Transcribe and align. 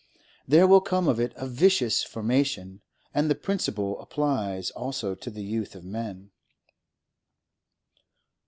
There 0.47 0.65
will 0.65 0.81
come 0.81 1.07
of 1.07 1.19
it 1.19 1.31
a 1.35 1.45
vicious 1.47 2.01
formation, 2.03 2.81
and 3.13 3.29
the 3.29 3.35
principle 3.35 4.01
applies 4.01 4.71
also 4.71 5.13
to 5.13 5.29
the 5.29 5.43
youth 5.43 5.75
of 5.75 5.85
men. 5.85 6.31